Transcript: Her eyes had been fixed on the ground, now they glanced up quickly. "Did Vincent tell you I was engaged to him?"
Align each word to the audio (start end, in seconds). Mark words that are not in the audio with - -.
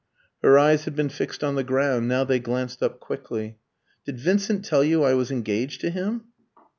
Her 0.41 0.57
eyes 0.57 0.85
had 0.85 0.95
been 0.95 1.09
fixed 1.09 1.43
on 1.43 1.53
the 1.53 1.63
ground, 1.63 2.07
now 2.07 2.23
they 2.23 2.39
glanced 2.39 2.81
up 2.81 2.99
quickly. 2.99 3.59
"Did 4.03 4.19
Vincent 4.19 4.65
tell 4.65 4.83
you 4.83 5.03
I 5.03 5.13
was 5.13 5.29
engaged 5.29 5.79
to 5.81 5.91
him?" 5.91 6.23